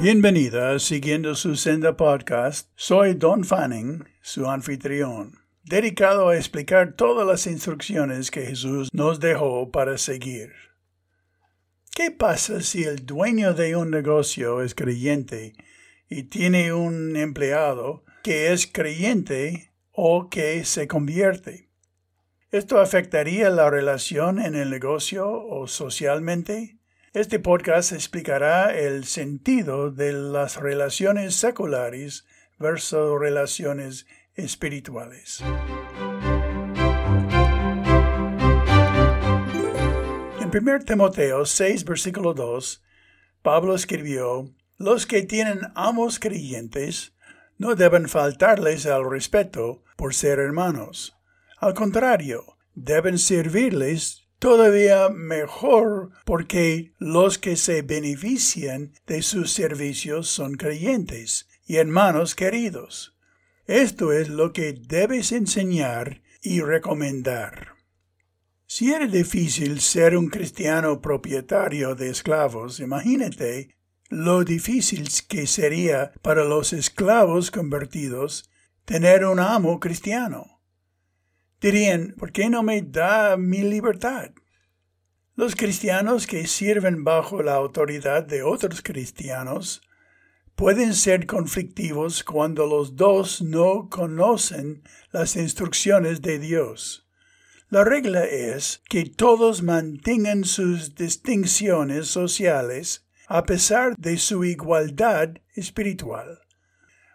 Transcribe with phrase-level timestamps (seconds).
[0.00, 2.70] Bienvenida Siguiendo su Senda Podcast.
[2.74, 9.70] Soy Don Fanning, su anfitrión, dedicado a explicar todas las instrucciones que Jesús nos dejó
[9.70, 10.54] para seguir.
[11.94, 15.52] ¿Qué pasa si el dueño de un negocio es creyente
[16.08, 21.68] y tiene un empleado que es creyente o que se convierte?
[22.50, 26.79] ¿Esto afectaría la relación en el negocio o socialmente?
[27.12, 32.24] Este podcast explicará el sentido de las relaciones seculares
[32.56, 34.06] versus relaciones
[34.36, 35.42] espirituales.
[40.40, 42.80] En 1 Timoteo 6, versículo 2,
[43.42, 47.16] Pablo escribió, Los que tienen amos creyentes
[47.58, 51.16] no deben faltarles al respeto por ser hermanos.
[51.58, 60.54] Al contrario, deben servirles todavía mejor porque los que se benefician de sus servicios son
[60.54, 63.16] creyentes y hermanos queridos.
[63.66, 67.74] Esto es lo que debes enseñar y recomendar.
[68.66, 73.76] Si era difícil ser un cristiano propietario de esclavos, imagínate
[74.08, 78.50] lo difícil que sería para los esclavos convertidos
[78.84, 80.59] tener un amo cristiano
[81.60, 84.30] dirían, ¿por qué no me da mi libertad?
[85.36, 89.80] Los cristianos que sirven bajo la autoridad de otros cristianos
[90.54, 97.06] pueden ser conflictivos cuando los dos no conocen las instrucciones de Dios.
[97.70, 106.39] La regla es que todos mantengan sus distinciones sociales a pesar de su igualdad espiritual.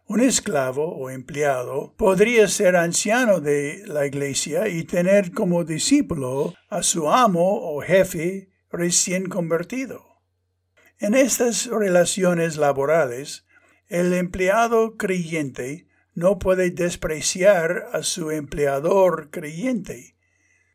[0.07, 6.83] Un esclavo o empleado podría ser anciano de la iglesia y tener como discípulo a
[6.83, 10.21] su amo o jefe recién convertido.
[10.99, 13.47] En estas relaciones laborales,
[13.87, 20.15] el empleado creyente no puede despreciar a su empleador creyente.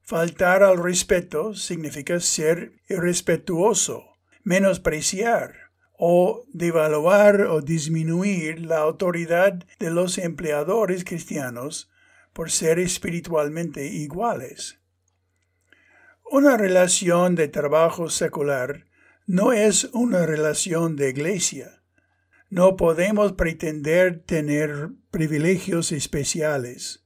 [0.02, 5.54] Faltar al respeto significa ser irrespetuoso, menospreciar,
[6.02, 11.90] o devaluar o disminuir la autoridad de los empleadores cristianos
[12.32, 14.80] por ser espiritualmente iguales.
[16.24, 18.86] Una relación de trabajo secular
[19.26, 21.82] no es una relación de iglesia.
[22.48, 27.04] No podemos pretender tener privilegios especiales,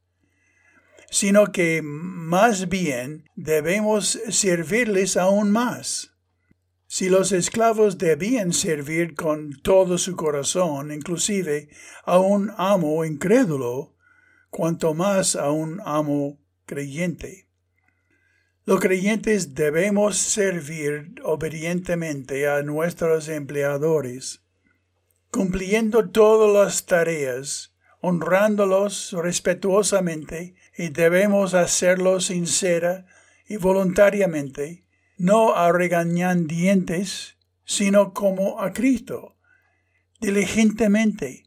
[1.11, 6.14] sino que más bien debemos servirles aún más.
[6.97, 11.69] Si los esclavos debían servir con todo su corazón, inclusive
[12.05, 13.97] a un amo incrédulo,
[14.49, 17.49] cuanto más a un amo creyente.
[18.65, 24.44] Los creyentes debemos servir obedientemente a nuestros empleadores,
[25.32, 33.06] cumpliendo todas las tareas, honrándolos respetuosamente y debemos hacerlo sincera
[33.49, 34.84] y voluntariamente
[35.17, 39.37] no a regañadientes, sino como a Cristo,
[40.21, 41.45] diligentemente,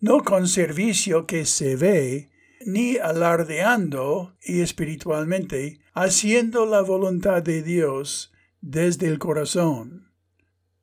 [0.00, 2.30] no con servicio que se ve,
[2.64, 10.12] ni alardeando y espiritualmente, haciendo la voluntad de Dios desde el corazón.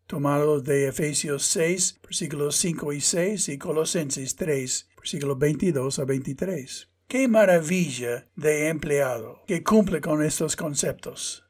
[0.08, 6.90] Tomado de Efesios 6, versículos 5 y 6 y Colosenses 3, versículos 22 a 23.
[7.08, 11.43] Qué maravilla de empleado que cumple con estos conceptos.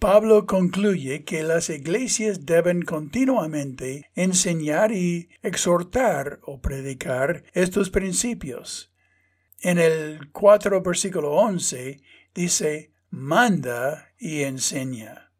[0.00, 8.94] Pablo concluye que las iglesias deben continuamente enseñar y exhortar o predicar estos principios.
[9.60, 12.00] En el 4 versículo 11
[12.34, 15.32] dice, manda y enseña.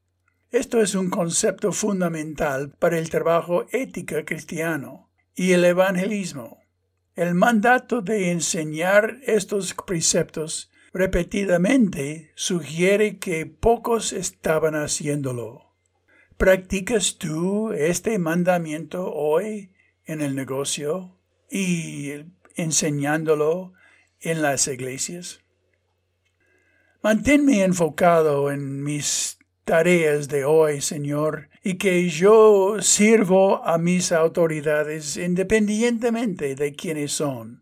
[0.50, 6.58] Esto es un concepto fundamental para el trabajo ética cristiano y el evangelismo.
[7.14, 15.74] El mandato de enseñar estos preceptos repetidamente sugiere que pocos estaban haciéndolo.
[16.36, 19.72] ¿Practicas tú este mandamiento hoy
[20.04, 21.18] en el negocio
[21.50, 22.12] y
[22.56, 23.72] enseñándolo
[24.20, 25.40] en las iglesias?
[27.02, 35.16] Manténme enfocado en mis tareas de hoy, Señor, y que yo sirvo a mis autoridades
[35.16, 37.59] independientemente de quiénes son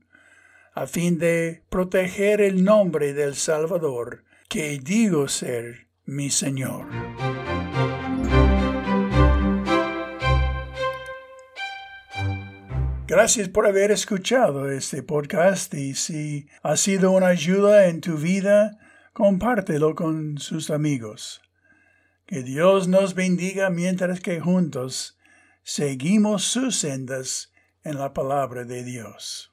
[0.78, 6.86] a fin de proteger el nombre del Salvador, que digo ser mi Señor.
[13.08, 18.78] Gracias por haber escuchado este podcast y si ha sido una ayuda en tu vida,
[19.12, 21.42] compártelo con sus amigos.
[22.24, 25.18] Que Dios nos bendiga mientras que juntos
[25.64, 27.52] seguimos sus sendas
[27.82, 29.47] en la palabra de Dios.